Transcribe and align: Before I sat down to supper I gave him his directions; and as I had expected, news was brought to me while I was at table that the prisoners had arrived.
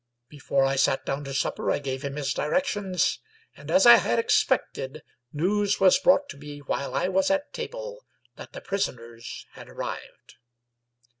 Before 0.29 0.65
I 0.65 0.77
sat 0.77 1.05
down 1.05 1.25
to 1.25 1.33
supper 1.35 1.69
I 1.69 1.77
gave 1.77 2.01
him 2.01 2.15
his 2.15 2.33
directions; 2.33 3.19
and 3.55 3.69
as 3.69 3.85
I 3.85 3.97
had 3.97 4.17
expected, 4.17 5.03
news 5.31 5.79
was 5.79 5.99
brought 5.99 6.27
to 6.29 6.37
me 6.37 6.57
while 6.57 6.95
I 6.95 7.07
was 7.07 7.29
at 7.29 7.53
table 7.53 8.03
that 8.35 8.53
the 8.53 8.61
prisoners 8.61 9.45
had 9.51 9.69
arrived. 9.69 10.37